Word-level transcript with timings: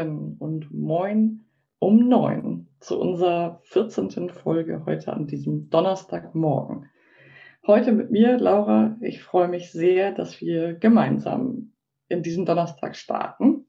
Morgen 0.00 0.36
und 0.38 0.72
moin 0.72 1.44
um 1.78 2.08
neun 2.08 2.68
zu 2.80 2.98
unserer 2.98 3.60
14. 3.64 4.30
Folge 4.30 4.84
heute 4.86 5.12
an 5.12 5.26
diesem 5.26 5.68
Donnerstagmorgen. 5.68 6.86
Heute 7.66 7.92
mit 7.92 8.10
mir, 8.10 8.38
Laura. 8.38 8.96
Ich 9.02 9.22
freue 9.22 9.48
mich 9.48 9.72
sehr, 9.72 10.12
dass 10.12 10.40
wir 10.40 10.72
gemeinsam 10.72 11.72
in 12.08 12.22
diesen 12.22 12.46
Donnerstag 12.46 12.96
starten. 12.96 13.66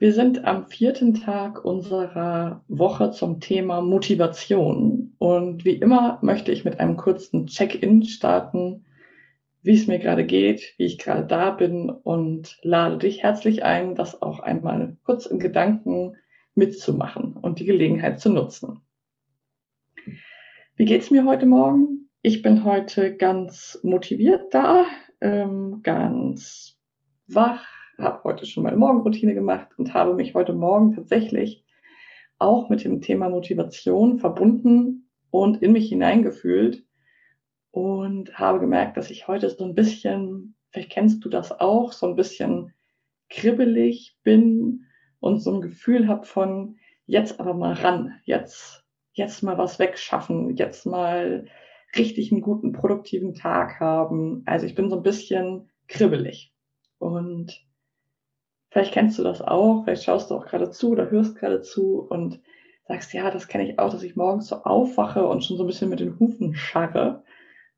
Wir 0.00 0.12
sind 0.12 0.44
am 0.44 0.66
vierten 0.66 1.14
Tag 1.14 1.64
unserer 1.64 2.64
Woche 2.66 3.12
zum 3.12 3.38
Thema 3.38 3.82
Motivation. 3.82 5.14
Und 5.18 5.64
wie 5.64 5.76
immer 5.76 6.18
möchte 6.22 6.50
ich 6.50 6.64
mit 6.64 6.80
einem 6.80 6.96
kurzen 6.96 7.46
Check-in 7.46 8.02
starten, 8.02 8.84
wie 9.66 9.74
es 9.74 9.88
mir 9.88 9.98
gerade 9.98 10.24
geht, 10.24 10.74
wie 10.78 10.84
ich 10.84 10.96
gerade 10.96 11.26
da 11.26 11.50
bin 11.50 11.90
und 11.90 12.56
lade 12.62 12.98
dich 12.98 13.24
herzlich 13.24 13.64
ein, 13.64 13.96
das 13.96 14.22
auch 14.22 14.38
einmal 14.38 14.96
kurz 15.02 15.26
in 15.26 15.40
Gedanken 15.40 16.14
mitzumachen 16.54 17.32
und 17.32 17.58
die 17.58 17.64
Gelegenheit 17.64 18.20
zu 18.20 18.30
nutzen. 18.30 18.82
Wie 20.76 20.84
geht's 20.84 21.10
mir 21.10 21.24
heute 21.24 21.46
Morgen? 21.46 22.08
Ich 22.22 22.42
bin 22.42 22.62
heute 22.62 23.16
ganz 23.16 23.80
motiviert 23.82 24.54
da, 24.54 24.84
ähm, 25.20 25.80
ganz 25.82 26.78
wach, 27.26 27.66
habe 27.98 28.22
heute 28.22 28.46
schon 28.46 28.62
meine 28.62 28.76
Morgenroutine 28.76 29.34
gemacht 29.34 29.70
und 29.78 29.94
habe 29.94 30.14
mich 30.14 30.34
heute 30.34 30.52
Morgen 30.52 30.94
tatsächlich 30.94 31.64
auch 32.38 32.68
mit 32.68 32.84
dem 32.84 33.00
Thema 33.00 33.28
Motivation 33.30 34.20
verbunden 34.20 35.10
und 35.32 35.60
in 35.60 35.72
mich 35.72 35.88
hineingefühlt 35.88 36.85
und 37.76 38.38
habe 38.38 38.58
gemerkt, 38.58 38.96
dass 38.96 39.10
ich 39.10 39.28
heute 39.28 39.50
so 39.50 39.62
ein 39.62 39.74
bisschen, 39.74 40.54
vielleicht 40.70 40.90
kennst 40.90 41.22
du 41.22 41.28
das 41.28 41.60
auch, 41.60 41.92
so 41.92 42.06
ein 42.06 42.16
bisschen 42.16 42.72
kribbelig 43.28 44.16
bin 44.22 44.86
und 45.20 45.40
so 45.40 45.52
ein 45.52 45.60
Gefühl 45.60 46.08
habe 46.08 46.24
von 46.24 46.78
jetzt 47.04 47.38
aber 47.38 47.52
mal 47.52 47.74
ran, 47.74 48.14
jetzt, 48.24 48.82
jetzt 49.12 49.42
mal 49.42 49.58
was 49.58 49.78
wegschaffen, 49.78 50.56
jetzt 50.56 50.86
mal 50.86 51.44
richtig 51.98 52.32
einen 52.32 52.40
guten, 52.40 52.72
produktiven 52.72 53.34
Tag 53.34 53.78
haben. 53.78 54.42
Also 54.46 54.64
ich 54.64 54.74
bin 54.74 54.88
so 54.88 54.96
ein 54.96 55.02
bisschen 55.02 55.68
kribbelig. 55.86 56.54
Und 56.96 57.62
Vielleicht 58.70 58.92
kennst 58.92 59.18
du 59.18 59.22
das 59.22 59.40
auch, 59.42 59.84
vielleicht 59.84 60.04
schaust 60.04 60.30
du 60.30 60.34
auch 60.34 60.46
gerade 60.46 60.70
zu 60.70 60.90
oder 60.90 61.10
hörst 61.10 61.36
gerade 61.36 61.62
zu 61.62 62.00
und 62.10 62.40
sagst, 62.88 63.12
ja, 63.14 63.30
das 63.30 63.48
kenne 63.48 63.68
ich 63.70 63.78
auch, 63.78 63.90
dass 63.90 64.02
ich 64.02 64.16
morgens 64.16 64.48
so 64.48 64.56
aufwache 64.56 65.26
und 65.26 65.44
schon 65.44 65.56
so 65.56 65.64
ein 65.64 65.66
bisschen 65.66 65.88
mit 65.88 66.00
den 66.00 66.18
Hufen 66.18 66.54
scharre 66.54 67.22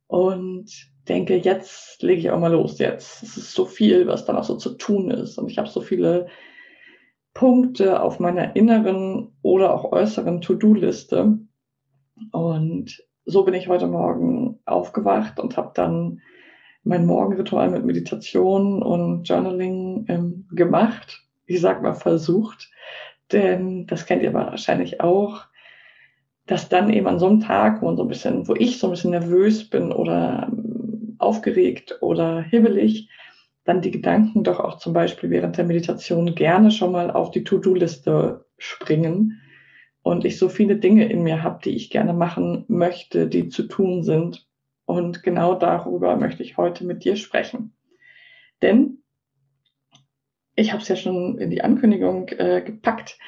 und 0.08 0.90
denke, 1.08 1.36
jetzt 1.36 2.02
lege 2.02 2.20
ich 2.20 2.30
auch 2.30 2.40
mal 2.40 2.52
los, 2.52 2.78
jetzt. 2.78 3.22
Es 3.22 3.36
ist 3.36 3.52
so 3.52 3.64
viel, 3.64 4.06
was 4.06 4.24
dann 4.24 4.36
auch 4.36 4.44
so 4.44 4.56
zu 4.56 4.70
tun 4.70 5.10
ist 5.10 5.38
und 5.38 5.50
ich 5.50 5.58
habe 5.58 5.68
so 5.68 5.80
viele 5.80 6.26
Punkte 7.34 8.02
auf 8.02 8.18
meiner 8.18 8.56
inneren 8.56 9.32
oder 9.42 9.72
auch 9.72 9.92
äußeren 9.92 10.40
To-Do-Liste 10.40 11.38
und 12.32 13.04
so 13.24 13.44
bin 13.44 13.54
ich 13.54 13.68
heute 13.68 13.86
Morgen 13.86 14.58
aufgewacht 14.64 15.38
und 15.38 15.56
habe 15.56 15.70
dann 15.74 16.20
mein 16.82 17.06
Morgenritual 17.06 17.70
mit 17.70 17.84
Meditation 17.84 18.82
und 18.82 19.28
Journaling 19.28 20.06
ähm, 20.08 20.48
gemacht. 20.50 21.26
Ich 21.44 21.60
sag 21.60 21.82
mal 21.82 21.92
versucht, 21.92 22.70
denn 23.30 23.86
das 23.86 24.06
kennt 24.06 24.22
ihr 24.22 24.32
wahrscheinlich 24.32 25.00
auch, 25.00 25.47
dass 26.48 26.70
dann 26.70 26.90
eben 26.90 27.06
an 27.06 27.18
so 27.18 27.26
einem 27.26 27.40
Tag, 27.40 27.82
wo, 27.82 27.94
so 27.94 28.02
ein 28.02 28.08
bisschen, 28.08 28.48
wo 28.48 28.54
ich 28.54 28.78
so 28.78 28.88
ein 28.88 28.90
bisschen 28.90 29.12
nervös 29.12 29.68
bin 29.68 29.92
oder 29.92 30.48
ähm, 30.50 31.14
aufgeregt 31.18 31.98
oder 32.00 32.40
hibbelig, 32.40 33.10
dann 33.64 33.82
die 33.82 33.90
Gedanken 33.90 34.44
doch 34.44 34.58
auch 34.60 34.78
zum 34.78 34.94
Beispiel 34.94 35.30
während 35.30 35.58
der 35.58 35.66
Meditation 35.66 36.34
gerne 36.34 36.70
schon 36.70 36.90
mal 36.90 37.10
auf 37.10 37.30
die 37.30 37.44
To-Do-Liste 37.44 38.46
springen 38.56 39.42
und 40.02 40.24
ich 40.24 40.38
so 40.38 40.48
viele 40.48 40.76
Dinge 40.76 41.06
in 41.10 41.22
mir 41.22 41.42
habe, 41.42 41.60
die 41.62 41.76
ich 41.76 41.90
gerne 41.90 42.14
machen 42.14 42.64
möchte, 42.68 43.26
die 43.26 43.50
zu 43.50 43.64
tun 43.64 44.02
sind 44.02 44.48
und 44.86 45.22
genau 45.22 45.54
darüber 45.54 46.16
möchte 46.16 46.42
ich 46.42 46.56
heute 46.56 46.86
mit 46.86 47.04
dir 47.04 47.16
sprechen. 47.16 47.76
Denn 48.62 49.02
ich 50.54 50.72
habe 50.72 50.82
es 50.82 50.88
ja 50.88 50.96
schon 50.96 51.36
in 51.36 51.50
die 51.50 51.62
Ankündigung 51.62 52.28
äh, 52.28 52.62
gepackt. 52.62 53.18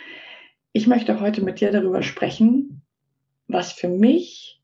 Ich 0.73 0.87
möchte 0.87 1.21
heute 1.21 1.45
mit 1.45 1.61
dir 1.61 1.71
darüber 1.71 2.03
sprechen, 2.03 2.80
was 3.53 3.73
für 3.73 3.89
mich 3.89 4.61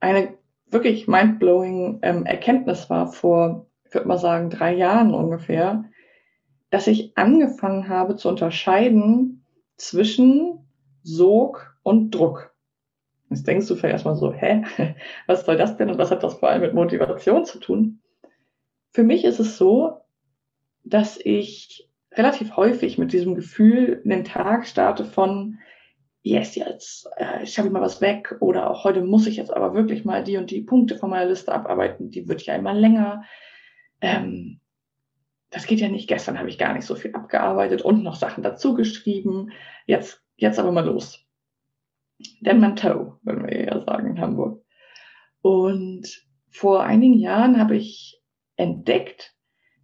eine 0.00 0.34
wirklich 0.70 1.08
mindblowing 1.08 1.98
ähm, 2.02 2.24
Erkenntnis 2.26 2.88
war 2.90 3.12
vor, 3.12 3.66
ich 3.84 3.94
würde 3.94 4.08
mal 4.08 4.18
sagen, 4.18 4.50
drei 4.50 4.74
Jahren 4.74 5.14
ungefähr, 5.14 5.84
dass 6.70 6.86
ich 6.86 7.16
angefangen 7.16 7.88
habe 7.88 8.16
zu 8.16 8.28
unterscheiden 8.28 9.44
zwischen 9.76 10.66
Sog 11.02 11.76
und 11.82 12.12
Druck. 12.12 12.54
Jetzt 13.30 13.46
denkst 13.46 13.66
du 13.66 13.74
vielleicht 13.74 13.94
erstmal 13.94 14.16
so, 14.16 14.32
hä, 14.32 14.64
was 15.26 15.44
soll 15.44 15.56
das 15.56 15.76
denn 15.76 15.90
und 15.90 15.98
was 15.98 16.10
hat 16.10 16.22
das 16.22 16.34
vor 16.34 16.48
allem 16.48 16.62
mit 16.62 16.74
Motivation 16.74 17.44
zu 17.44 17.58
tun? 17.58 18.00
Für 18.92 19.02
mich 19.02 19.24
ist 19.24 19.40
es 19.40 19.56
so, 19.56 20.00
dass 20.84 21.18
ich 21.22 21.88
relativ 22.12 22.56
häufig 22.56 22.98
mit 22.98 23.12
diesem 23.12 23.34
Gefühl 23.34 24.00
in 24.04 24.10
den 24.10 24.24
Tag 24.24 24.66
starte 24.66 25.04
von, 25.04 25.58
yes, 26.22 26.54
jetzt 26.54 27.08
äh, 27.16 27.46
schaffe 27.46 27.68
ich 27.68 27.72
mal 27.72 27.82
was 27.82 28.00
weg 28.00 28.36
oder 28.40 28.70
auch 28.70 28.84
heute 28.84 29.02
muss 29.02 29.26
ich 29.26 29.36
jetzt 29.36 29.52
aber 29.52 29.74
wirklich 29.74 30.04
mal 30.04 30.22
die 30.22 30.36
und 30.36 30.50
die 30.50 30.62
Punkte 30.62 30.96
von 30.96 31.10
meiner 31.10 31.28
Liste 31.28 31.52
abarbeiten, 31.52 32.10
die 32.10 32.28
wird 32.28 32.42
ja 32.42 32.54
immer 32.54 32.74
länger. 32.74 33.24
Ähm, 34.00 34.60
das 35.50 35.66
geht 35.66 35.80
ja 35.80 35.88
nicht, 35.88 36.08
gestern 36.08 36.38
habe 36.38 36.48
ich 36.48 36.58
gar 36.58 36.74
nicht 36.74 36.86
so 36.86 36.94
viel 36.94 37.14
abgearbeitet 37.14 37.82
und 37.82 38.02
noch 38.02 38.14
Sachen 38.14 38.42
dazu 38.42 38.74
geschrieben. 38.74 39.50
Jetzt, 39.86 40.22
jetzt 40.36 40.58
aber 40.58 40.72
mal 40.72 40.84
los 40.84 41.26
der 42.40 42.54
Manteau, 42.54 43.18
wenn 43.22 43.42
wir 43.42 43.52
eher 43.52 43.82
sagen 43.84 44.08
in 44.08 44.20
Hamburg. 44.20 44.64
Und 45.42 46.26
vor 46.48 46.82
einigen 46.82 47.18
Jahren 47.18 47.58
habe 47.58 47.76
ich 47.76 48.20
entdeckt, 48.56 49.34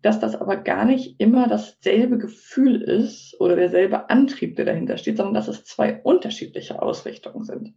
dass 0.07 0.21
das 0.21 0.37
aber 0.37 0.57
gar 0.57 0.85
nicht 0.85 1.21
immer 1.21 1.49
dasselbe 1.49 2.19
Gefühl 2.19 2.81
ist 2.81 3.39
oder 3.41 3.57
derselbe 3.57 4.09
Antrieb, 4.09 4.57
der 4.57 4.65
dahinter 4.65 4.97
steht, 4.99 5.17
sondern 5.17 5.35
dass 5.35 5.49
es 5.49 5.65
zwei 5.65 6.01
unterschiedliche 6.03 6.81
Ausrichtungen 6.81 7.45
sind. 7.45 7.75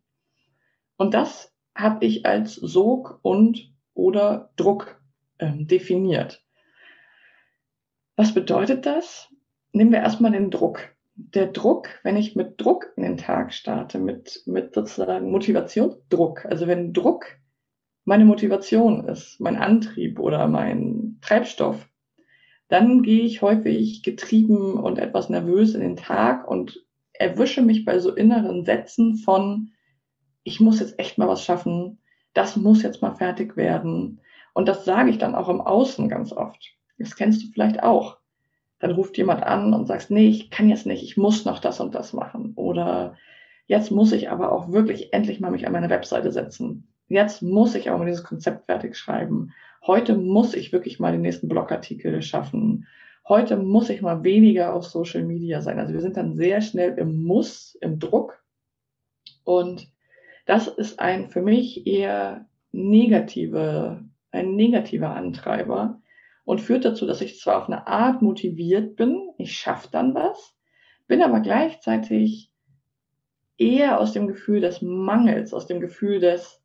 Und 0.98 1.14
das 1.14 1.54
habe 1.76 2.06
ich 2.06 2.26
als 2.26 2.56
Sog 2.56 3.20
und 3.24 3.74
oder 3.94 4.52
Druck 4.56 5.02
ähm, 5.40 5.68
definiert. 5.68 6.46
Was 8.16 8.34
bedeutet 8.34 8.86
das? 8.86 9.30
Nehmen 9.72 9.92
wir 9.92 10.00
erstmal 10.00 10.32
den 10.32 10.52
Druck 10.52 10.96
der 11.20 11.48
Druck, 11.48 11.90
wenn 12.04 12.16
ich 12.16 12.36
mit 12.36 12.62
Druck 12.62 12.94
in 12.96 13.04
den 13.04 13.18
Tag 13.18 13.54
starte, 13.54 14.00
mit, 14.00 14.42
mit 14.46 14.74
sozusagen 14.74 15.30
Motivationsdruck, 15.32 16.46
also 16.46 16.68
wenn 16.68 16.94
Druck 16.94 17.26
meine 18.06 18.26
Motivation 18.26 19.06
ist, 19.06 19.40
mein 19.40 19.58
Antrieb 19.58 20.20
oder 20.20 20.48
mein 20.48 21.18
Treibstoff, 21.22 21.89
dann 22.70 23.04
gehe 23.04 23.24
ich 23.24 23.42
häufig 23.42 24.04
getrieben 24.04 24.74
und 24.76 24.98
etwas 24.98 25.30
nervös 25.30 25.74
in 25.76 25.82
den 25.82 25.98
Tag 25.98 26.48
und 26.48 26.86
erwische 27.14 27.62
mich 27.62 27.84
bei 27.84 28.00
so 28.00 28.14
inneren 28.14 28.64
Sätzen 28.64 29.16
von, 29.16 29.72
ich 30.44 30.62
muss 30.62 30.80
jetzt 30.80 30.98
echt 30.98 31.18
mal 31.18 31.28
was 31.28 31.44
schaffen, 31.44 32.00
das 32.34 32.56
muss 32.56 32.82
jetzt 32.82 33.02
mal 33.02 33.16
fertig 33.16 33.58
werden. 33.58 34.22
Und 34.54 34.68
das 34.68 34.86
sage 34.86 35.10
ich 35.10 35.18
dann 35.18 35.36
auch 35.36 35.50
im 35.50 35.62
Außen 35.62 36.08
ganz 36.08 36.32
oft. 36.32 36.74
Das 36.98 37.16
kennst 37.16 37.44
du 37.44 37.48
vielleicht 37.52 37.84
auch 37.84 38.20
dann 38.80 38.92
ruft 38.92 39.18
jemand 39.18 39.44
an 39.44 39.74
und 39.74 39.86
sagst, 39.86 40.10
nee, 40.10 40.28
ich 40.28 40.50
kann 40.50 40.70
jetzt 40.70 40.86
nicht, 40.86 41.04
ich 41.04 41.18
muss 41.18 41.46
noch 41.46 41.60
das 41.60 41.80
und 41.80 41.94
das 41.94 42.14
machen. 42.14 42.54
Oder 42.56 43.18
jetzt 43.68 43.92
muss 43.92 44.14
ich 44.14 44.30
aber 44.30 44.52
auch 44.52 44.72
wirklich 44.72 45.14
endlich 45.14 45.40
mal 45.40 45.52
mich 45.52 45.68
an 45.68 45.74
meine 45.74 45.90
Webseite 45.90 46.32
setzen. 46.32 46.88
Jetzt 47.08 47.42
muss 47.42 47.76
ich 47.76 47.90
aber 47.90 48.00
mal 48.00 48.06
dieses 48.06 48.24
Konzept 48.24 48.66
fertig 48.66 48.96
schreiben. 48.96 49.52
Heute 49.86 50.16
muss 50.16 50.54
ich 50.54 50.72
wirklich 50.72 51.00
mal 51.00 51.12
den 51.12 51.22
nächsten 51.22 51.48
Blogartikel 51.48 52.22
schaffen. 52.22 52.88
Heute 53.28 53.58
muss 53.58 53.90
ich 53.90 54.02
mal 54.02 54.24
weniger 54.24 54.74
auf 54.74 54.86
Social 54.86 55.24
Media 55.24 55.62
sein. 55.62 55.80
Also 55.80 55.94
wir 55.94 56.02
sind 56.02 56.18
dann 56.18 56.36
sehr 56.36 56.62
schnell 56.62 56.98
im 56.98 57.24
Muss, 57.24 57.76
im 57.82 58.00
Druck. 58.00 58.44
Und 59.44 59.92
das 60.46 60.68
ist 60.68 61.00
ein 61.00 61.30
für 61.30 61.42
mich 61.42 61.86
eher 61.86 62.48
negative, 62.72 64.04
ein 64.32 64.56
negativer 64.56 65.16
Antreiber 65.16 66.02
und 66.44 66.62
führt 66.62 66.86
dazu, 66.86 67.06
dass 67.06 67.22
ich 67.22 67.40
zwar 67.40 67.58
auf 67.62 67.68
eine 67.68 67.88
Art 67.88 68.22
motiviert 68.22 68.96
bin, 68.96 69.30
ich 69.38 69.58
schaffe 69.58 69.90
dann 69.92 70.16
was, 70.16 70.56
bin 71.08 71.22
aber 71.22 71.42
gleichzeitig 71.42 72.52
eher 73.58 74.00
aus 74.00 74.14
dem 74.14 74.28
Gefühl 74.28 74.62
des 74.62 74.82
Mangels, 74.82 75.54
aus 75.54 75.68
dem 75.68 75.80
Gefühl 75.80 76.20
des, 76.20 76.64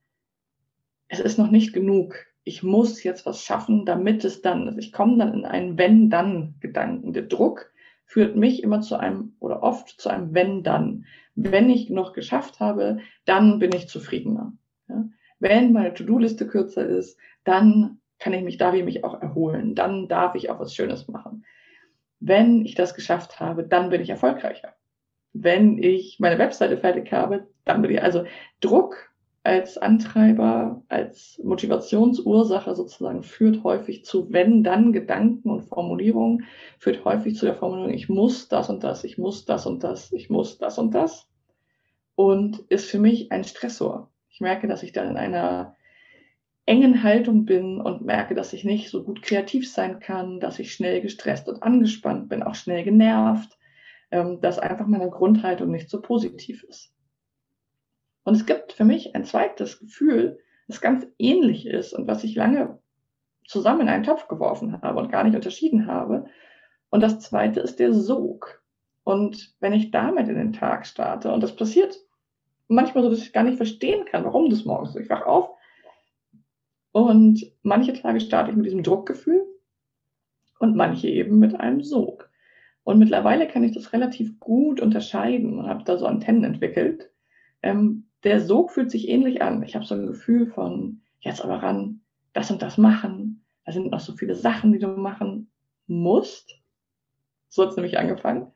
es 1.08 1.20
ist 1.20 1.38
noch 1.38 1.50
nicht 1.50 1.72
genug. 1.72 2.14
Ich 2.44 2.62
muss 2.62 3.02
jetzt 3.02 3.26
was 3.26 3.42
schaffen, 3.42 3.86
damit 3.86 4.24
es 4.24 4.42
dann 4.42 4.68
ist. 4.68 4.78
Ich 4.78 4.92
komme 4.92 5.18
dann 5.18 5.32
in 5.32 5.44
einen 5.44 5.78
Wenn-Dann-Gedanken. 5.78 7.12
Der 7.12 7.22
Druck 7.22 7.72
führt 8.04 8.36
mich 8.36 8.62
immer 8.62 8.80
zu 8.80 8.96
einem 8.96 9.34
oder 9.40 9.62
oft 9.62 9.88
zu 10.00 10.10
einem 10.10 10.34
Wenn-Dann. 10.34 11.06
Wenn 11.34 11.70
ich 11.70 11.90
noch 11.90 12.12
geschafft 12.12 12.60
habe, 12.60 12.98
dann 13.24 13.58
bin 13.58 13.72
ich 13.74 13.88
zufriedener. 13.88 14.52
Ja? 14.88 15.04
Wenn 15.40 15.72
meine 15.72 15.94
To-Do-Liste 15.94 16.46
kürzer 16.46 16.86
ist, 16.86 17.18
dann 17.44 17.98
kann 18.18 18.32
ich 18.32 18.42
mich, 18.42 18.56
darf 18.56 18.74
ich 18.74 18.84
mich 18.84 19.04
auch 19.04 19.20
erholen. 19.20 19.74
Dann 19.74 20.08
darf 20.08 20.34
ich 20.34 20.50
auch 20.50 20.60
was 20.60 20.74
Schönes 20.74 21.08
machen. 21.08 21.44
Wenn 22.20 22.64
ich 22.64 22.74
das 22.74 22.94
geschafft 22.94 23.40
habe, 23.40 23.64
dann 23.64 23.90
bin 23.90 24.00
ich 24.00 24.10
erfolgreicher. 24.10 24.74
Wenn 25.32 25.82
ich 25.82 26.20
meine 26.20 26.38
Webseite 26.38 26.78
fertig 26.78 27.12
habe, 27.12 27.48
dann 27.64 27.82
bin 27.82 27.90
ich, 27.90 28.02
also 28.02 28.24
Druck 28.60 29.10
als 29.44 29.76
Antreiber, 29.76 30.82
als 30.88 31.38
Motivationsursache 31.44 32.74
sozusagen 32.74 33.22
führt 33.22 33.62
häufig 33.62 34.02
zu 34.04 34.32
wenn, 34.32 34.64
dann 34.64 34.92
Gedanken 34.92 35.50
und 35.50 35.68
Formulierungen, 35.68 36.44
führt 36.78 37.04
häufig 37.04 37.36
zu 37.36 37.44
der 37.44 37.54
Formulierung, 37.54 37.92
ich 37.92 38.08
muss 38.08 38.48
das 38.48 38.70
und 38.70 38.82
das, 38.82 39.04
ich 39.04 39.18
muss 39.18 39.44
das 39.44 39.66
und 39.66 39.84
das, 39.84 40.12
ich 40.12 40.30
muss 40.30 40.56
das 40.56 40.78
und 40.78 40.94
das 40.94 41.28
und 42.14 42.60
ist 42.70 42.90
für 42.90 42.98
mich 42.98 43.32
ein 43.32 43.44
Stressor. 43.44 44.10
Ich 44.30 44.40
merke, 44.40 44.66
dass 44.66 44.82
ich 44.82 44.92
dann 44.92 45.10
in 45.10 45.18
einer 45.18 45.76
engen 46.64 47.02
Haltung 47.02 47.44
bin 47.44 47.82
und 47.82 48.02
merke, 48.02 48.34
dass 48.34 48.54
ich 48.54 48.64
nicht 48.64 48.88
so 48.88 49.04
gut 49.04 49.20
kreativ 49.20 49.70
sein 49.70 50.00
kann, 50.00 50.40
dass 50.40 50.58
ich 50.58 50.72
schnell 50.72 51.02
gestresst 51.02 51.50
und 51.50 51.62
angespannt 51.62 52.30
bin, 52.30 52.42
auch 52.42 52.54
schnell 52.54 52.82
genervt, 52.82 53.58
ähm, 54.10 54.40
dass 54.40 54.58
einfach 54.58 54.86
meine 54.86 55.10
Grundhaltung 55.10 55.70
nicht 55.70 55.90
so 55.90 56.00
positiv 56.00 56.64
ist. 56.64 56.93
Und 58.24 58.34
es 58.34 58.46
gibt 58.46 58.72
für 58.72 58.84
mich 58.84 59.14
ein 59.14 59.24
zweites 59.24 59.78
Gefühl, 59.78 60.38
das 60.66 60.80
ganz 60.80 61.06
ähnlich 61.18 61.66
ist 61.66 61.92
und 61.92 62.06
was 62.06 62.24
ich 62.24 62.34
lange 62.34 62.78
zusammen 63.46 63.82
in 63.82 63.88
einen 63.88 64.04
Topf 64.04 64.28
geworfen 64.28 64.80
habe 64.82 64.98
und 64.98 65.12
gar 65.12 65.24
nicht 65.24 65.34
unterschieden 65.34 65.86
habe. 65.86 66.26
Und 66.90 67.02
das 67.02 67.20
zweite 67.20 67.60
ist 67.60 67.78
der 67.78 67.92
Sog. 67.92 68.62
Und 69.04 69.54
wenn 69.60 69.74
ich 69.74 69.90
damit 69.90 70.28
in 70.28 70.36
den 70.36 70.54
Tag 70.54 70.86
starte, 70.86 71.30
und 71.30 71.42
das 71.42 71.54
passiert 71.54 71.98
manchmal 72.68 73.04
so, 73.04 73.10
dass 73.10 73.20
ich 73.20 73.32
gar 73.32 73.44
nicht 73.44 73.58
verstehen 73.58 74.06
kann, 74.06 74.24
warum 74.24 74.48
das 74.48 74.64
morgens 74.64 74.94
so. 74.94 74.98
Ich 74.98 75.10
wach 75.10 75.26
auf 75.26 75.50
und 76.92 77.52
manche 77.62 77.92
Tage 77.92 78.20
starte 78.20 78.50
ich 78.50 78.56
mit 78.56 78.66
diesem 78.66 78.82
Druckgefühl 78.82 79.44
und 80.60 80.76
manche 80.76 81.08
eben 81.08 81.38
mit 81.38 81.58
einem 81.58 81.82
Sog. 81.82 82.30
Und 82.84 82.98
mittlerweile 82.98 83.48
kann 83.48 83.64
ich 83.64 83.72
das 83.72 83.92
relativ 83.92 84.38
gut 84.40 84.80
unterscheiden 84.80 85.58
und 85.58 85.66
habe 85.66 85.84
da 85.84 85.96
so 85.96 86.06
Antennen 86.06 86.44
entwickelt. 86.44 87.10
Ähm, 87.62 88.06
der 88.24 88.40
Sog 88.40 88.70
fühlt 88.72 88.90
sich 88.90 89.08
ähnlich 89.08 89.42
an. 89.42 89.62
Ich 89.62 89.74
habe 89.74 89.84
so 89.84 89.94
ein 89.94 90.06
Gefühl 90.06 90.46
von, 90.46 91.02
jetzt 91.20 91.42
aber 91.42 91.62
ran, 91.62 92.00
das 92.32 92.50
und 92.50 92.62
das 92.62 92.78
machen. 92.78 93.44
Da 93.64 93.72
sind 93.72 93.90
noch 93.90 94.00
so 94.00 94.12
viele 94.14 94.34
Sachen, 94.34 94.72
die 94.72 94.78
du 94.78 94.88
machen 94.88 95.50
musst. 95.86 96.58
So 97.48 97.62
hat 97.62 97.70
es 97.70 97.76
nämlich 97.76 97.98
angefangen. 97.98 98.52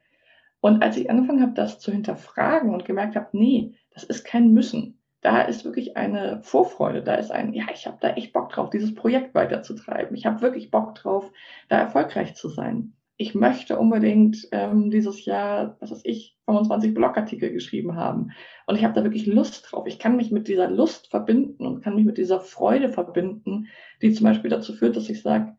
Und 0.61 0.83
als 0.83 0.97
ich 0.97 1.09
angefangen 1.09 1.43
habe, 1.43 1.53
das 1.53 1.79
zu 1.79 1.93
hinterfragen 1.93 2.75
und 2.75 2.85
gemerkt 2.85 3.15
habe, 3.15 3.29
nee, 3.33 3.75
das 3.91 4.03
ist 4.03 4.25
kein 4.25 4.53
Müssen 4.53 4.99
da 5.21 5.43
ist 5.43 5.65
wirklich 5.65 5.97
eine 5.97 6.41
Vorfreude, 6.43 7.03
da 7.03 7.15
ist 7.15 7.31
ein, 7.31 7.53
ja, 7.53 7.67
ich 7.73 7.87
habe 7.87 7.99
da 8.01 8.11
echt 8.11 8.33
Bock 8.33 8.51
drauf, 8.51 8.71
dieses 8.71 8.95
Projekt 8.95 9.35
weiterzutreiben. 9.35 10.17
Ich 10.17 10.27
habe 10.27 10.41
wirklich 10.41 10.71
Bock 10.71 10.95
drauf, 10.95 11.31
da 11.69 11.79
erfolgreich 11.79 12.35
zu 12.35 12.49
sein. 12.49 12.93
Ich 13.21 13.35
möchte 13.35 13.79
unbedingt 13.79 14.47
ähm, 14.53 14.91
dieses 14.91 15.25
Jahr, 15.25 15.77
was 15.81 15.91
weiß 15.91 16.03
ich, 16.05 16.39
25 16.47 16.95
Blogartikel 16.95 17.53
geschrieben 17.53 17.97
haben. 17.97 18.31
Und 18.67 18.77
ich 18.77 18.85
habe 18.85 18.95
da 18.95 19.03
wirklich 19.03 19.27
Lust 19.27 19.67
drauf. 19.69 19.87
Ich 19.89 19.99
kann 19.99 20.17
mich 20.17 20.31
mit 20.31 20.47
dieser 20.47 20.71
Lust 20.71 21.09
verbinden 21.09 21.67
und 21.67 21.83
kann 21.83 21.97
mich 21.97 22.05
mit 22.05 22.17
dieser 22.17 22.39
Freude 22.39 22.91
verbinden, 22.91 23.67
die 24.01 24.13
zum 24.13 24.25
Beispiel 24.25 24.51
dazu 24.51 24.73
führt, 24.73 24.97
dass 24.97 25.11
ich 25.11 25.21
sage, 25.21 25.57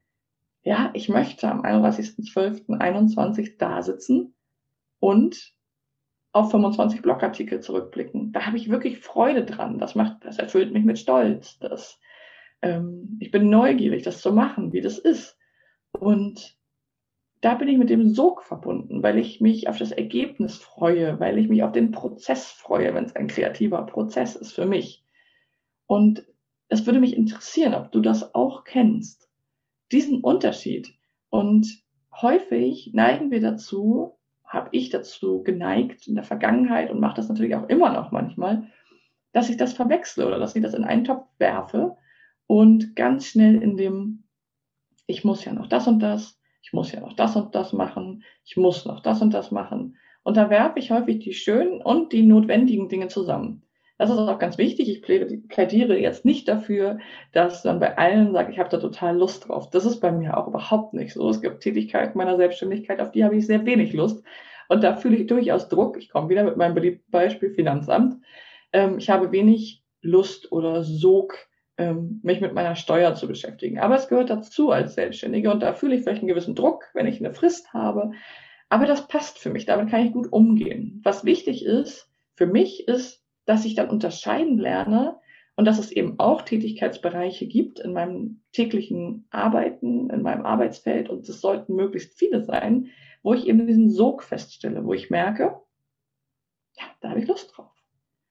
ja, 0.63 0.89
ich 0.93 1.09
möchte 1.09 1.51
am 1.51 1.61
31.12.21 1.63 3.57
da 3.57 3.81
sitzen 3.81 4.33
und 4.99 5.53
auf 6.31 6.51
25 6.51 7.01
Blogartikel 7.01 7.59
zurückblicken. 7.59 8.31
Da 8.31 8.45
habe 8.45 8.55
ich 8.55 8.69
wirklich 8.69 8.99
Freude 8.99 9.43
dran. 9.43 9.79
Das 9.79 9.95
macht, 9.95 10.23
das 10.23 10.37
erfüllt 10.37 10.71
mich 10.71 10.85
mit 10.85 10.99
Stolz. 10.99 11.59
Das, 11.59 11.99
ähm, 12.61 13.17
ich 13.19 13.31
bin 13.31 13.49
neugierig, 13.49 14.03
das 14.03 14.21
zu 14.21 14.31
machen, 14.31 14.71
wie 14.71 14.81
das 14.81 14.97
ist. 14.97 15.37
Und 15.91 16.58
da 17.41 17.55
bin 17.55 17.69
ich 17.69 17.77
mit 17.77 17.89
dem 17.89 18.09
Sog 18.09 18.43
verbunden, 18.43 19.01
weil 19.01 19.17
ich 19.17 19.39
mich 19.39 19.69
auf 19.69 19.77
das 19.77 19.91
Ergebnis 19.91 20.57
freue, 20.57 21.19
weil 21.19 21.37
ich 21.37 21.47
mich 21.47 21.63
auf 21.63 21.71
den 21.71 21.91
Prozess 21.91 22.51
freue, 22.51 22.93
wenn 22.93 23.05
es 23.05 23.15
ein 23.15 23.27
kreativer 23.27 23.85
Prozess 23.85 24.35
ist 24.35 24.53
für 24.53 24.65
mich. 24.65 25.03
Und 25.87 26.25
es 26.67 26.85
würde 26.85 26.99
mich 26.99 27.15
interessieren, 27.15 27.73
ob 27.73 27.91
du 27.91 28.01
das 28.01 28.35
auch 28.35 28.63
kennst. 28.65 29.29
Diesen 29.91 30.21
Unterschied. 30.21 30.93
Und 31.29 31.81
häufig 32.21 32.91
neigen 32.93 33.31
wir 33.31 33.41
dazu, 33.41 34.17
habe 34.43 34.69
ich 34.71 34.89
dazu 34.89 35.43
geneigt 35.43 36.07
in 36.07 36.15
der 36.15 36.23
Vergangenheit 36.23 36.91
und 36.91 36.99
mache 36.99 37.15
das 37.15 37.29
natürlich 37.29 37.55
auch 37.55 37.69
immer 37.69 37.93
noch 37.93 38.11
manchmal, 38.11 38.67
dass 39.31 39.49
ich 39.49 39.57
das 39.57 39.73
verwechsle 39.73 40.27
oder 40.27 40.39
dass 40.39 40.55
ich 40.55 40.61
das 40.61 40.73
in 40.73 40.83
einen 40.83 41.03
Topf 41.03 41.27
werfe 41.37 41.95
und 42.47 42.95
ganz 42.95 43.27
schnell 43.27 43.61
in 43.61 43.77
dem, 43.77 44.23
ich 45.05 45.23
muss 45.23 45.45
ja 45.45 45.53
noch 45.53 45.67
das 45.67 45.87
und 45.87 45.99
das, 45.99 46.38
ich 46.61 46.73
muss 46.73 46.91
ja 46.91 46.99
noch 46.99 47.13
das 47.13 47.35
und 47.35 47.55
das 47.55 47.73
machen, 47.73 48.23
ich 48.45 48.57
muss 48.57 48.85
noch 48.85 49.01
das 49.01 49.21
und 49.21 49.33
das 49.33 49.51
machen. 49.51 49.97
Und 50.23 50.37
da 50.37 50.49
werfe 50.49 50.79
ich 50.79 50.91
häufig 50.91 51.19
die 51.19 51.33
schönen 51.33 51.81
und 51.81 52.11
die 52.11 52.23
notwendigen 52.23 52.89
Dinge 52.89 53.07
zusammen. 53.07 53.63
Das 53.97 54.09
ist 54.09 54.17
auch 54.17 54.39
ganz 54.39 54.57
wichtig. 54.57 54.87
Ich 54.89 55.01
plädiere 55.01 55.97
jetzt 55.97 56.23
nicht 56.23 56.47
dafür, 56.47 56.99
dass 57.33 57.63
dann 57.63 57.81
bei 57.81 57.97
allen 57.97 58.31
sage, 58.31 58.51
ich 58.51 58.57
habe 58.57 58.69
da 58.69 58.77
total 58.77 59.17
Lust 59.17 59.47
drauf. 59.47 59.69
Das 59.69 59.85
ist 59.85 59.99
bei 59.99 60.09
mir 60.09 60.37
auch 60.37 60.47
überhaupt 60.47 60.93
nicht 60.93 61.13
so. 61.13 61.29
Es 61.29 61.41
gibt 61.41 61.59
Tätigkeiten 61.59 62.17
meiner 62.17 62.37
Selbstständigkeit, 62.37 63.01
auf 63.01 63.11
die 63.11 63.25
habe 63.25 63.35
ich 63.35 63.45
sehr 63.45 63.65
wenig 63.65 63.91
Lust. 63.91 64.23
Und 64.69 64.83
da 64.83 64.95
fühle 64.95 65.17
ich 65.17 65.27
durchaus 65.27 65.67
Druck. 65.67 65.97
Ich 65.97 66.09
komme 66.09 66.29
wieder 66.29 66.45
mit 66.45 66.55
meinem 66.55 66.75
beliebten 66.75 67.11
Beispiel 67.11 67.49
Finanzamt. 67.49 68.23
Ähm, 68.71 68.99
ich 68.99 69.09
habe 69.09 69.33
wenig 69.33 69.83
Lust 70.01 70.49
oder 70.53 70.83
Sog, 70.83 71.48
mich 72.21 72.41
mit 72.41 72.53
meiner 72.53 72.75
Steuer 72.75 73.15
zu 73.15 73.27
beschäftigen. 73.27 73.79
Aber 73.79 73.95
es 73.95 74.07
gehört 74.07 74.29
dazu 74.29 74.71
als 74.71 74.95
Selbstständige 74.95 75.51
und 75.51 75.61
da 75.61 75.73
fühle 75.73 75.95
ich 75.95 76.03
vielleicht 76.03 76.21
einen 76.21 76.27
gewissen 76.27 76.55
Druck, 76.55 76.85
wenn 76.93 77.07
ich 77.07 77.19
eine 77.19 77.33
Frist 77.33 77.73
habe. 77.73 78.11
Aber 78.69 78.85
das 78.85 79.07
passt 79.07 79.39
für 79.39 79.49
mich. 79.49 79.65
Damit 79.65 79.89
kann 79.89 80.05
ich 80.05 80.11
gut 80.11 80.31
umgehen. 80.31 81.01
Was 81.03 81.25
wichtig 81.25 81.65
ist, 81.65 82.09
für 82.35 82.45
mich 82.45 82.87
ist, 82.87 83.23
dass 83.45 83.65
ich 83.65 83.75
dann 83.75 83.89
unterscheiden 83.89 84.57
lerne 84.57 85.17
und 85.55 85.65
dass 85.65 85.79
es 85.79 85.91
eben 85.91 86.19
auch 86.19 86.43
Tätigkeitsbereiche 86.43 87.47
gibt 87.47 87.79
in 87.79 87.93
meinem 87.93 88.41
täglichen 88.51 89.25
Arbeiten, 89.29 90.09
in 90.09 90.21
meinem 90.21 90.45
Arbeitsfeld 90.45 91.09
und 91.09 91.27
es 91.27 91.41
sollten 91.41 91.75
möglichst 91.75 92.17
viele 92.17 92.43
sein, 92.43 92.89
wo 93.23 93.33
ich 93.33 93.47
eben 93.47 93.67
diesen 93.67 93.89
Sog 93.89 94.23
feststelle, 94.23 94.85
wo 94.85 94.93
ich 94.93 95.09
merke, 95.09 95.59
ja, 96.77 96.85
da 97.01 97.09
habe 97.09 97.19
ich 97.19 97.27
Lust 97.27 97.51
drauf. 97.55 97.71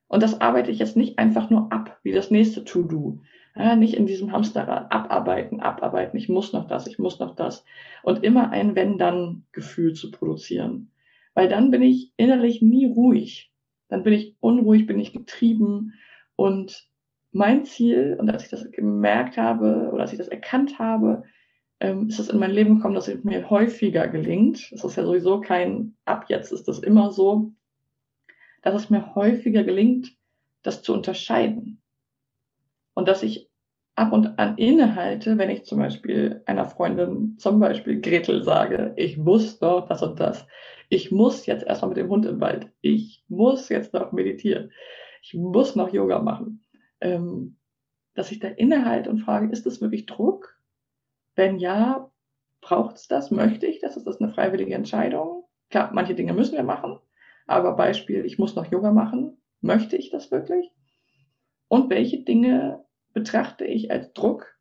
Und 0.06 0.22
das 0.22 0.40
arbeite 0.40 0.70
ich 0.70 0.78
jetzt 0.78 0.96
nicht 0.96 1.18
einfach 1.18 1.50
nur 1.50 1.70
ab, 1.70 1.98
wie 2.02 2.12
das 2.12 2.30
nächste 2.30 2.64
To-Do. 2.64 3.20
Ja, 3.58 3.76
nicht 3.76 3.94
in 3.94 4.06
diesem 4.06 4.32
Hamsterrad 4.32 4.92
abarbeiten, 4.92 5.60
abarbeiten, 5.60 6.16
ich 6.16 6.28
muss 6.28 6.52
noch 6.52 6.68
das, 6.68 6.86
ich 6.86 6.98
muss 6.98 7.18
noch 7.18 7.34
das. 7.34 7.64
Und 8.02 8.24
immer 8.24 8.50
ein 8.50 8.74
Wenn-Dann-Gefühl 8.76 9.94
zu 9.94 10.10
produzieren. 10.10 10.92
Weil 11.34 11.48
dann 11.48 11.70
bin 11.70 11.82
ich 11.82 12.12
innerlich 12.16 12.62
nie 12.62 12.86
ruhig 12.86 13.48
dann 13.88 14.02
bin 14.02 14.12
ich 14.12 14.36
unruhig, 14.40 14.86
bin 14.86 15.00
ich 15.00 15.12
getrieben. 15.12 15.94
Und 16.36 16.88
mein 17.32 17.64
Ziel, 17.64 18.16
und 18.18 18.30
als 18.30 18.44
ich 18.44 18.50
das 18.50 18.70
gemerkt 18.70 19.36
habe 19.36 19.90
oder 19.92 20.02
als 20.02 20.12
ich 20.12 20.18
das 20.18 20.28
erkannt 20.28 20.78
habe, 20.78 21.24
ähm, 21.80 22.08
ist 22.08 22.18
es 22.18 22.28
in 22.28 22.38
mein 22.38 22.50
Leben 22.50 22.76
gekommen, 22.76 22.94
dass 22.94 23.08
es 23.08 23.24
mir 23.24 23.50
häufiger 23.50 24.08
gelingt. 24.08 24.72
Es 24.72 24.84
ist 24.84 24.96
ja 24.96 25.04
sowieso 25.04 25.40
kein 25.40 25.96
Ab 26.04 26.26
jetzt 26.28 26.52
ist 26.52 26.68
das 26.68 26.78
immer 26.78 27.10
so, 27.10 27.52
dass 28.62 28.74
es 28.74 28.90
mir 28.90 29.14
häufiger 29.14 29.64
gelingt, 29.64 30.16
das 30.62 30.82
zu 30.82 30.92
unterscheiden. 30.92 31.80
Und 32.94 33.08
dass 33.08 33.22
ich 33.22 33.47
ab 33.98 34.12
und 34.12 34.38
an 34.38 34.56
innehalte, 34.56 35.38
wenn 35.38 35.50
ich 35.50 35.64
zum 35.64 35.80
Beispiel 35.80 36.42
einer 36.46 36.66
Freundin, 36.66 37.36
zum 37.38 37.58
Beispiel 37.58 38.00
Gretel, 38.00 38.44
sage, 38.44 38.92
ich 38.96 39.18
muss 39.18 39.58
doch 39.58 39.88
das 39.88 40.02
und 40.02 40.20
das. 40.20 40.46
Ich 40.88 41.10
muss 41.10 41.46
jetzt 41.46 41.66
erstmal 41.66 41.90
mit 41.90 41.98
dem 41.98 42.08
Hund 42.08 42.24
im 42.24 42.40
Wald. 42.40 42.70
Ich 42.80 43.24
muss 43.28 43.68
jetzt 43.68 43.92
noch 43.94 44.12
meditieren. 44.12 44.70
Ich 45.22 45.34
muss 45.34 45.74
noch 45.74 45.92
Yoga 45.92 46.20
machen. 46.20 46.64
Ähm, 47.00 47.56
dass 48.14 48.30
ich 48.30 48.38
da 48.38 48.48
innehalte 48.48 49.10
und 49.10 49.18
frage, 49.18 49.50
ist 49.50 49.66
das 49.66 49.80
wirklich 49.80 50.06
Druck? 50.06 50.56
Wenn 51.34 51.58
ja, 51.58 52.10
braucht 52.60 52.96
es 52.96 53.08
das? 53.08 53.32
Möchte 53.32 53.66
ich 53.66 53.80
das? 53.80 53.96
Ist 53.96 54.06
das 54.06 54.20
eine 54.20 54.32
freiwillige 54.32 54.74
Entscheidung? 54.74 55.44
Klar, 55.70 55.90
manche 55.92 56.14
Dinge 56.14 56.32
müssen 56.32 56.56
wir 56.56 56.62
machen. 56.62 56.98
Aber 57.48 57.72
Beispiel, 57.74 58.24
ich 58.24 58.38
muss 58.38 58.54
noch 58.54 58.70
Yoga 58.70 58.92
machen. 58.92 59.42
Möchte 59.60 59.96
ich 59.96 60.10
das 60.10 60.30
wirklich? 60.30 60.70
Und 61.66 61.90
welche 61.90 62.22
Dinge 62.22 62.84
betrachte 63.12 63.64
ich 63.64 63.90
als 63.90 64.12
Druck 64.12 64.58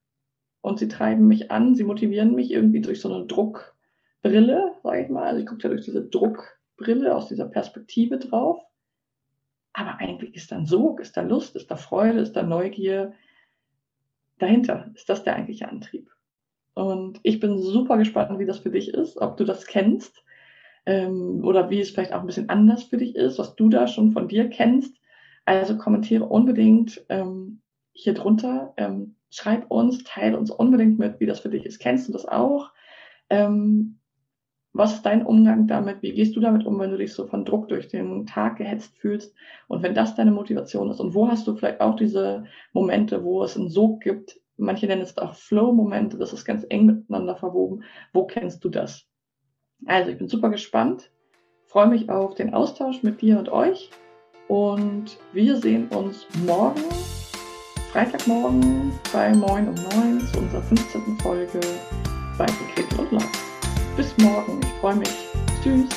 und 0.61 0.79
sie 0.79 0.87
treiben 0.87 1.27
mich 1.27 1.51
an, 1.51 1.75
sie 1.75 1.83
motivieren 1.83 2.35
mich 2.35 2.51
irgendwie 2.51 2.81
durch 2.81 3.01
so 3.01 3.13
eine 3.13 3.25
Druckbrille, 3.25 4.73
sage 4.83 5.03
ich 5.03 5.09
mal. 5.09 5.23
Also 5.23 5.39
ich 5.39 5.45
gucke 5.45 5.61
da 5.61 5.69
durch 5.69 5.85
diese 5.85 6.05
Druckbrille 6.05 7.15
aus 7.15 7.27
dieser 7.27 7.45
Perspektive 7.45 8.17
drauf. 8.17 8.61
Aber 9.73 9.99
eigentlich 9.99 10.35
ist 10.35 10.51
da 10.51 10.57
ein 10.57 10.65
Sog, 10.65 10.99
ist 10.99 11.15
da 11.15 11.21
Lust, 11.21 11.55
ist 11.55 11.69
da 11.69 11.75
Freude, 11.75 12.19
ist 12.19 12.33
da 12.33 12.43
Neugier 12.43 13.13
dahinter. 14.39 14.89
Ist 14.95 15.07
das 15.07 15.23
der 15.23 15.35
eigentliche 15.35 15.69
Antrieb? 15.69 16.09
Und 16.73 17.19
ich 17.23 17.39
bin 17.39 17.57
super 17.57 17.97
gespannt, 17.97 18.37
wie 18.39 18.45
das 18.45 18.59
für 18.59 18.71
dich 18.71 18.93
ist, 18.93 19.17
ob 19.17 19.37
du 19.37 19.45
das 19.45 19.65
kennst 19.65 20.23
ähm, 20.85 21.43
oder 21.43 21.69
wie 21.69 21.79
es 21.79 21.91
vielleicht 21.91 22.13
auch 22.13 22.21
ein 22.21 22.27
bisschen 22.27 22.49
anders 22.49 22.83
für 22.83 22.97
dich 22.97 23.15
ist, 23.15 23.39
was 23.39 23.55
du 23.55 23.69
da 23.69 23.87
schon 23.87 24.11
von 24.11 24.27
dir 24.27 24.49
kennst. 24.49 24.95
Also 25.45 25.77
kommentiere 25.77 26.25
unbedingt 26.25 27.05
ähm, 27.09 27.61
hier 27.97 28.13
drunter. 28.13 28.73
Ähm, 28.77 29.15
schreib 29.29 29.69
uns, 29.69 30.03
teile 30.03 30.37
uns 30.37 30.51
unbedingt 30.51 30.99
mit, 30.99 31.19
wie 31.19 31.25
das 31.25 31.39
für 31.39 31.49
dich 31.49 31.65
ist. 31.65 31.79
Kennst 31.79 32.07
du 32.07 32.13
das 32.13 32.27
auch? 32.27 32.71
Ähm, 33.29 33.99
was 34.73 34.93
ist 34.93 35.05
dein 35.05 35.25
Umgang 35.25 35.65
damit? 35.67 36.03
Wie 36.03 36.13
gehst 36.13 36.35
du 36.35 36.39
damit 36.39 36.65
um, 36.65 36.79
wenn 36.79 36.91
du 36.91 36.97
dich 36.97 37.13
so 37.13 37.25
von 37.25 37.45
Druck 37.45 37.67
durch 37.67 37.87
den 37.87 38.27
Tag 38.27 38.57
gehetzt 38.57 38.95
fühlst? 38.97 39.33
Und 39.67 39.81
wenn 39.81 39.95
das 39.95 40.15
deine 40.15 40.31
Motivation 40.31 40.91
ist? 40.91 40.99
Und 40.99 41.15
wo 41.15 41.27
hast 41.27 41.47
du 41.47 41.55
vielleicht 41.55 41.81
auch 41.81 41.95
diese 41.95 42.45
Momente, 42.73 43.23
wo 43.23 43.43
es 43.43 43.57
einen 43.57 43.69
Sog 43.69 44.01
gibt? 44.01 44.39
Manche 44.55 44.85
nennen 44.85 45.01
es 45.01 45.17
auch 45.17 45.33
Flow-Momente. 45.33 46.17
Das 46.17 46.31
ist 46.31 46.45
ganz 46.45 46.65
eng 46.69 46.85
miteinander 46.85 47.35
verwoben. 47.35 47.83
Wo 48.13 48.25
kennst 48.25 48.63
du 48.63 48.69
das? 48.69 49.07
Also, 49.85 50.11
ich 50.11 50.17
bin 50.17 50.27
super 50.27 50.49
gespannt. 50.49 51.11
Freue 51.65 51.87
mich 51.87 52.09
auf 52.09 52.35
den 52.35 52.53
Austausch 52.53 53.01
mit 53.01 53.21
dir 53.21 53.39
und 53.39 53.49
euch. 53.49 53.89
Und 54.47 55.17
wir 55.33 55.57
sehen 55.57 55.87
uns 55.89 56.27
morgen 56.45 56.81
Freitagmorgen 57.91 58.91
bei 59.13 59.33
Moin 59.33 59.69
um 59.69 59.75
9 59.75 60.27
zu 60.31 60.39
unserer 60.39 60.61
15. 60.61 61.17
Folge 61.21 61.59
bei 62.37 62.45
Gretel 62.75 62.99
und 62.99 63.11
Lars. 63.13 63.25
Bis 63.95 64.15
morgen, 64.17 64.59
ich 64.61 64.81
freue 64.81 64.95
mich. 64.95 65.27
Tschüss. 65.63 65.87